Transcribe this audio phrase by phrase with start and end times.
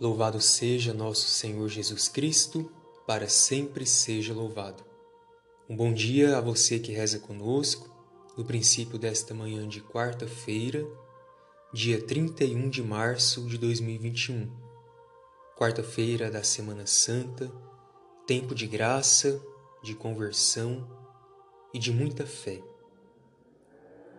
[0.00, 2.72] Louvado seja nosso Senhor Jesus Cristo,
[3.06, 4.82] para sempre seja louvado.
[5.68, 7.86] Um bom dia a você que reza conosco
[8.34, 10.88] no princípio desta manhã de quarta-feira,
[11.70, 14.50] dia 31 de março de 2021.
[15.54, 17.52] Quarta-feira da Semana Santa,
[18.26, 19.38] tempo de graça,
[19.82, 20.88] de conversão
[21.74, 22.62] e de muita fé.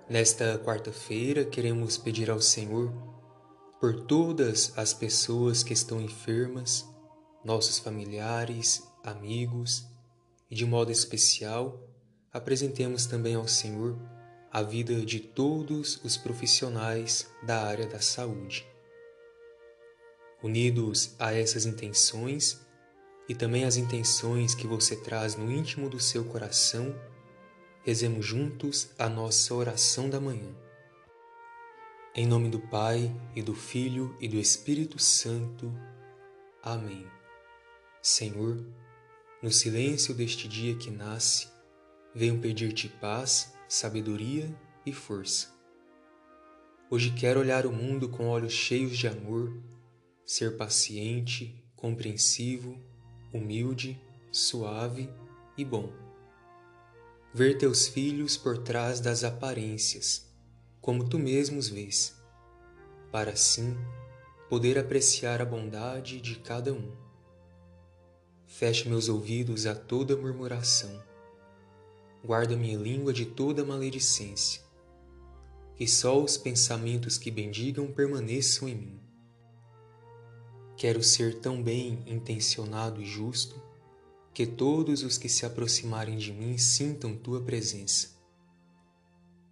[0.08, 2.94] Nesta quarta-feira, queremos pedir ao Senhor
[3.82, 6.88] por todas as pessoas que estão enfermas,
[7.44, 9.88] nossos familiares, amigos,
[10.52, 11.82] e de modo especial,
[12.32, 14.00] apresentemos também ao Senhor
[14.52, 18.68] a vida de todos os profissionais da área da saúde.
[20.44, 22.62] Unidos a essas intenções
[23.28, 26.94] e também as intenções que você traz no íntimo do seu coração,
[27.84, 30.56] rezemos juntos a nossa oração da manhã.
[32.14, 35.74] Em nome do Pai, e do Filho, e do Espírito Santo.
[36.62, 37.08] Amém.
[38.02, 38.66] Senhor,
[39.42, 41.48] no silêncio deste dia que nasce,
[42.14, 44.54] venho pedir-te paz, sabedoria
[44.86, 45.56] e força.
[46.90, 49.58] Hoje quero olhar o mundo com olhos cheios de amor,
[50.26, 52.78] ser paciente, compreensivo,
[53.32, 53.98] humilde,
[54.34, 55.10] suave
[55.58, 55.90] e bom.
[57.34, 60.30] Ver teus filhos por trás das aparências
[60.82, 62.20] como tu mesmo os vês,
[63.12, 63.78] para assim
[64.50, 66.92] poder apreciar a bondade de cada um.
[68.48, 71.02] Feche meus ouvidos a toda murmuração,
[72.26, 74.64] guarda minha língua de toda maledicência,
[75.76, 79.00] que só os pensamentos que bendigam permaneçam em mim.
[80.76, 83.62] Quero ser tão bem intencionado e justo
[84.34, 88.21] que todos os que se aproximarem de mim sintam tua presença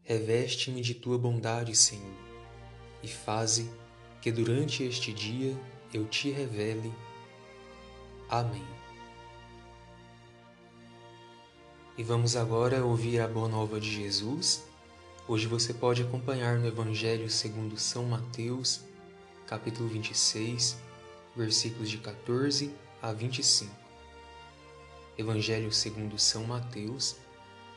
[0.10, 2.16] Reveste-me de tua bondade, Senhor,
[3.04, 3.70] e faze
[4.20, 5.56] que durante este dia
[5.94, 6.92] eu te revele.
[8.28, 8.66] Amém.
[11.96, 14.64] E vamos agora ouvir a boa nova de Jesus.
[15.28, 18.82] Hoje você pode acompanhar no Evangelho segundo São Mateus,
[19.46, 20.76] capítulo 26,
[21.36, 23.72] versículos de 14 a 25.
[25.16, 27.16] Evangelho segundo São Mateus,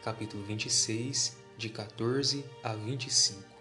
[0.02, 3.51] capítulo 26, de 14 a 25.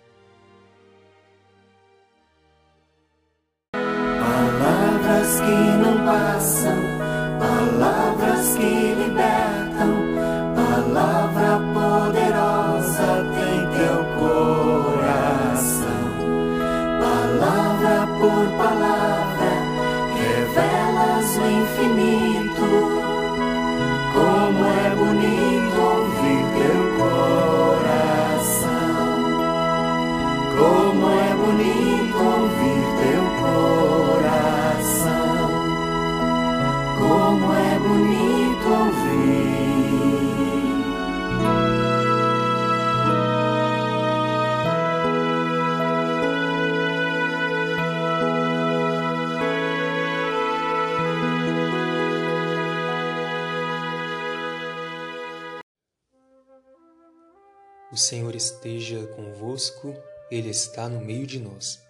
[57.92, 59.94] O Senhor esteja convosco
[60.32, 61.86] ele está no meio de nós.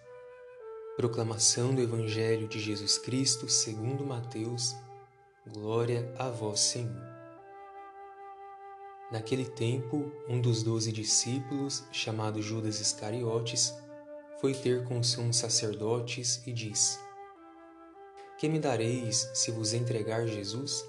[0.96, 4.74] Proclamação do Evangelho de Jesus Cristo segundo Mateus.
[5.46, 7.06] Glória a vós, Senhor.
[9.12, 13.72] Naquele tempo, um dos doze discípulos, chamado Judas Iscariotes,
[14.40, 16.98] foi ter com os sumos sacerdotes e disse:
[18.38, 20.84] Que me dareis se vos entregar Jesus?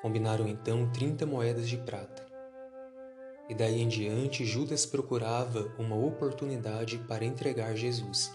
[0.00, 2.31] Combinaram então trinta moedas de prata.
[3.52, 8.32] E daí em diante, Judas procurava uma oportunidade para entregar Jesus.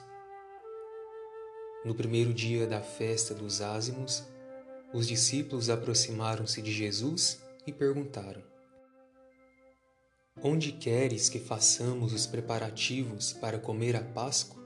[1.83, 4.23] No primeiro dia da festa dos ázimos,
[4.93, 8.43] os discípulos aproximaram-se de Jesus e perguntaram:
[10.39, 14.63] Onde queres que façamos os preparativos para comer a Páscoa?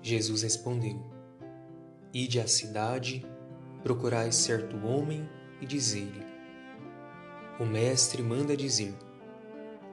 [0.00, 0.98] Jesus respondeu:
[2.10, 3.22] Ide à cidade,
[3.82, 5.28] procurai certo homem
[5.60, 6.33] e dizei-lhe:
[7.58, 8.94] o Mestre manda dizer: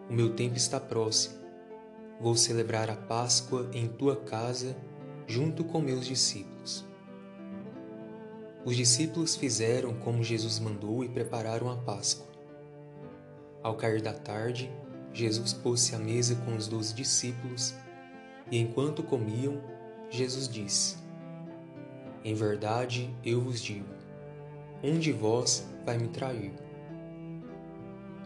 [0.09, 1.35] O meu tempo está próximo.
[2.19, 4.75] Vou celebrar a Páscoa em tua casa,
[5.27, 6.85] junto com meus discípulos.
[8.63, 12.27] Os discípulos fizeram como Jesus mandou e prepararam a Páscoa.
[13.63, 14.71] Ao cair da tarde,
[15.13, 17.73] Jesus pôs-se à mesa com os doze discípulos
[18.51, 19.61] e, enquanto comiam,
[20.09, 20.97] Jesus disse:
[22.23, 24.01] Em verdade, eu vos digo:
[24.83, 26.51] um de vós vai me trair.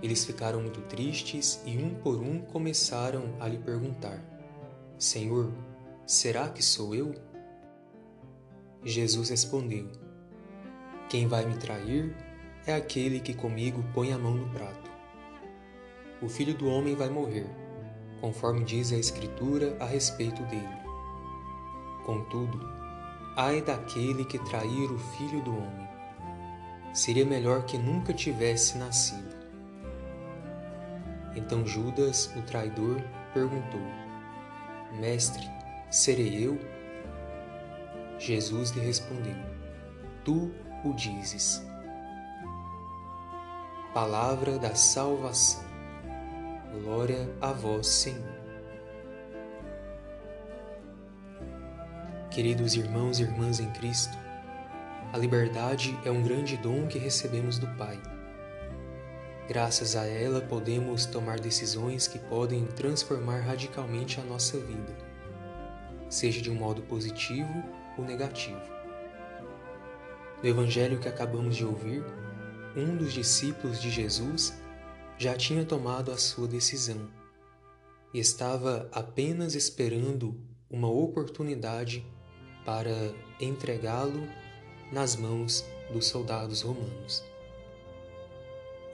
[0.05, 4.23] Eles ficaram muito tristes e um por um começaram a lhe perguntar:
[4.99, 5.51] Senhor,
[6.05, 7.15] será que sou eu?
[8.83, 9.91] Jesus respondeu:
[11.09, 12.15] Quem vai me trair
[12.67, 14.91] é aquele que comigo põe a mão no prato.
[16.21, 17.49] O filho do homem vai morrer,
[18.21, 20.77] conforme diz a Escritura a respeito dele.
[22.05, 22.59] Contudo,
[23.35, 25.89] ai daquele que trair o filho do homem.
[26.93, 29.44] Seria melhor que nunca tivesse nascido.
[31.35, 33.01] Então Judas, o traidor,
[33.33, 33.81] perguntou:
[34.99, 35.49] Mestre,
[35.91, 36.57] serei eu?
[38.17, 39.35] Jesus lhe respondeu:
[40.23, 40.51] Tu
[40.83, 41.65] o dizes.
[43.93, 45.63] Palavra da salvação.
[46.81, 48.35] Glória a vós, Senhor.
[52.29, 54.17] Queridos irmãos e irmãs em Cristo,
[55.13, 57.97] a liberdade é um grande dom que recebemos do Pai.
[59.47, 64.97] Graças a ela, podemos tomar decisões que podem transformar radicalmente a nossa vida,
[66.09, 67.63] seja de um modo positivo
[67.95, 68.59] ou negativo.
[70.41, 72.03] No Evangelho que acabamos de ouvir,
[72.75, 74.59] um dos discípulos de Jesus
[75.15, 77.07] já tinha tomado a sua decisão
[78.11, 80.35] e estava apenas esperando
[80.67, 82.03] uma oportunidade
[82.65, 84.27] para entregá-lo
[84.91, 85.63] nas mãos
[85.93, 87.34] dos soldados romanos.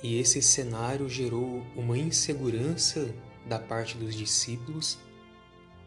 [0.03, 3.13] E esse cenário gerou uma insegurança
[3.45, 4.97] da parte dos discípulos,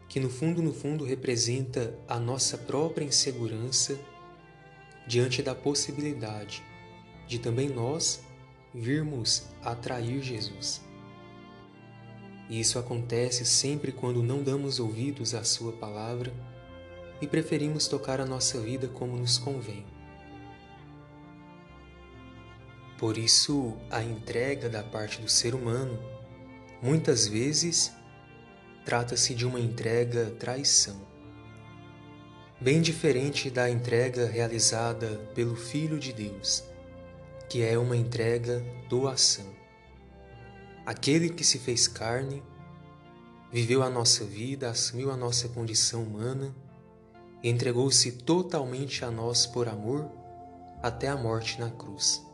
[0.08, 3.98] que no fundo, no fundo, representa a nossa própria insegurança
[5.06, 6.62] diante da possibilidade
[7.26, 8.22] de também nós
[8.74, 10.82] virmos atrair Jesus.
[12.48, 16.32] E isso acontece sempre quando não damos ouvidos à Sua palavra
[17.20, 19.84] e preferimos tocar a nossa vida como nos convém.
[22.98, 25.98] Por isso, a entrega da parte do ser humano
[26.82, 27.92] muitas vezes
[28.84, 30.96] trata-se de uma entrega traição.
[32.60, 36.64] Bem diferente da entrega realizada pelo Filho de Deus,
[37.48, 39.52] que é uma entrega doação.
[40.86, 42.42] Aquele que se fez carne,
[43.52, 46.54] viveu a nossa vida, assumiu a nossa condição humana
[47.44, 50.10] entregou-se totalmente a nós por amor
[50.82, 52.24] até a morte na cruz.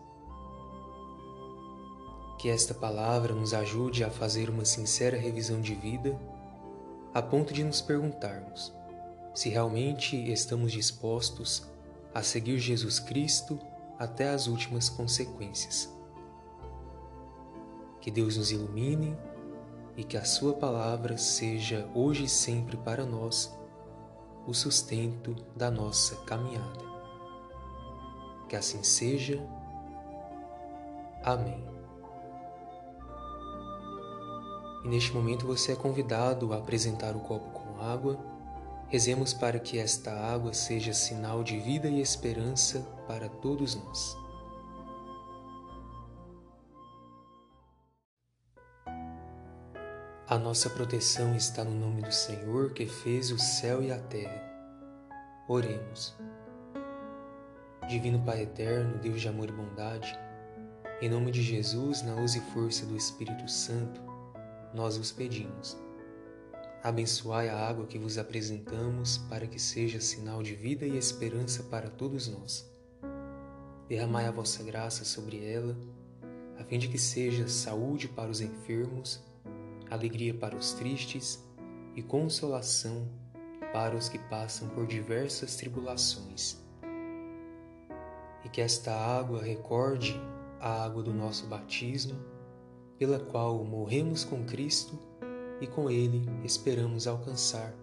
[2.40, 6.18] Que esta palavra nos ajude a fazer uma sincera revisão de vida,
[7.12, 8.72] a ponto de nos perguntarmos
[9.34, 11.68] se realmente estamos dispostos
[12.14, 13.58] a seguir Jesus Cristo
[13.98, 15.94] até as últimas consequências.
[18.00, 19.14] Que Deus nos ilumine
[19.94, 23.54] e que a Sua palavra seja hoje e sempre para nós
[24.46, 26.80] o sustento da nossa caminhada.
[28.48, 29.46] Que assim seja.
[31.22, 31.79] Amém.
[34.84, 38.18] E neste momento você é convidado a apresentar o copo com água.
[38.88, 44.16] Rezemos para que esta água seja sinal de vida e esperança para todos nós.
[50.26, 54.40] A nossa proteção está no nome do Senhor que fez o céu e a terra.
[55.48, 56.16] Oremos.
[57.88, 60.16] Divino Pai eterno, Deus de amor e bondade,
[61.02, 64.00] em nome de Jesus, na luz e força do Espírito Santo,
[64.74, 65.76] nós vos pedimos.
[66.82, 71.90] Abençoai a água que vos apresentamos para que seja sinal de vida e esperança para
[71.90, 72.70] todos nós.
[73.88, 75.76] Derramai a vossa graça sobre ela,
[76.58, 79.22] a fim de que seja saúde para os enfermos
[79.90, 81.44] alegria para os tristes
[81.96, 83.08] e consolação
[83.72, 86.56] para os que passam por diversas tribulações.
[88.44, 90.18] E que esta água recorde
[90.60, 92.18] a água do nosso batismo,
[93.00, 94.98] pela qual morremos com Cristo
[95.58, 97.74] e com Ele esperamos alcançar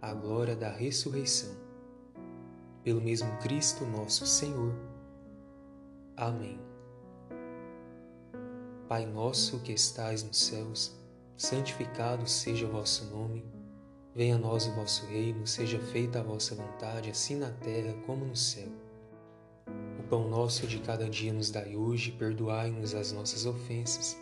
[0.00, 1.54] a glória da ressurreição.
[2.82, 4.74] Pelo mesmo Cristo nosso Senhor.
[6.16, 6.58] Amém.
[8.88, 10.98] Pai nosso que estais nos céus,
[11.36, 13.44] santificado seja o vosso nome.
[14.14, 18.24] Venha a nós o vosso reino, seja feita a vossa vontade, assim na terra como
[18.24, 18.68] no céu.
[20.00, 24.21] O pão nosso de cada dia nos dai hoje, perdoai-nos as nossas ofensas,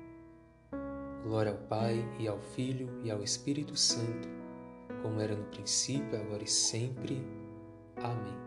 [1.23, 4.27] Glória ao Pai, e ao Filho, e ao Espírito Santo,
[5.03, 7.23] como era no princípio, agora e sempre.
[7.97, 8.37] Amém.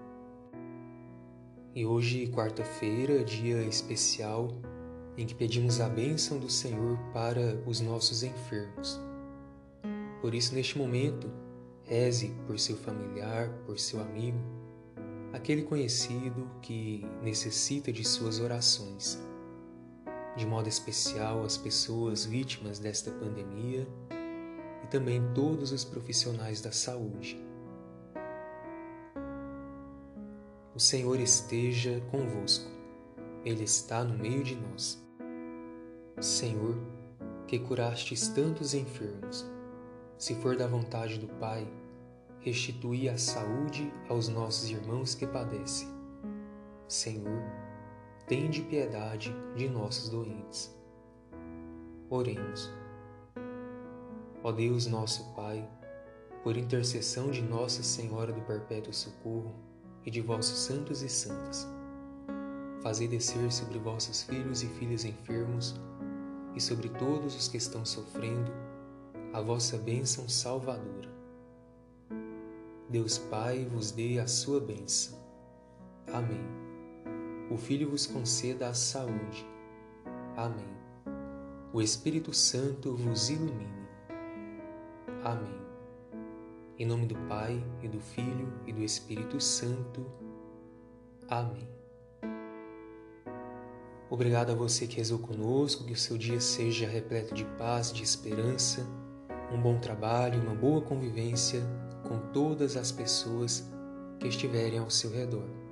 [1.75, 4.49] E hoje, quarta-feira, dia especial
[5.17, 9.01] em que pedimos a bênção do Senhor para os nossos enfermos.
[10.21, 11.31] Por isso, neste momento,
[11.85, 14.39] reze por seu familiar, por seu amigo,
[15.33, 19.23] aquele conhecido que necessita de suas orações.
[20.37, 23.87] De modo especial, as pessoas vítimas desta pandemia
[24.83, 27.41] e também todos os profissionais da saúde.
[30.75, 32.69] O Senhor esteja convosco,
[33.45, 35.01] Ele está no meio de nós.
[36.21, 36.77] Senhor,
[37.47, 39.47] que curastes tantos enfermos,
[40.19, 41.65] se for da vontade do Pai,
[42.41, 45.89] restituí a saúde aos nossos irmãos que padecem.
[46.89, 47.43] Senhor,
[48.27, 50.75] tende piedade de nossos doentes.
[52.09, 52.73] Oremos.
[54.43, 55.69] Ó Deus nosso Pai,
[56.43, 59.55] por intercessão de Nossa Senhora do Perpétuo Socorro,
[60.05, 61.67] e de vossos santos e santas.
[62.83, 65.75] Fazei descer sobre vossos filhos e filhas enfermos
[66.55, 68.53] e sobre todos os que estão sofrendo
[69.33, 71.13] a vossa bênção salvadora.
[72.89, 75.19] Deus Pai vos dê a sua bênção.
[76.13, 76.64] Amém.
[77.51, 79.47] O Filho vos conceda a saúde.
[80.35, 80.75] Amém.
[81.73, 83.85] O Espírito Santo vos ilumine.
[85.23, 85.61] Amém.
[86.79, 90.07] Em nome do Pai, e do Filho, e do Espírito Santo.
[91.29, 91.69] Amém.
[94.09, 98.03] Obrigado a você que rezou conosco, que o seu dia seja repleto de paz, de
[98.03, 98.87] esperança,
[99.53, 101.61] um bom trabalho, uma boa convivência
[102.03, 103.69] com todas as pessoas
[104.19, 105.64] que estiverem ao seu redor.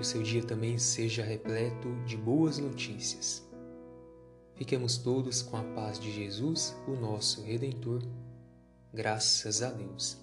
[0.00, 3.46] O seu dia também seja repleto de boas notícias.
[4.54, 8.02] Fiquemos todos com a paz de Jesus, o nosso Redentor
[8.94, 10.16] Graças a Deus.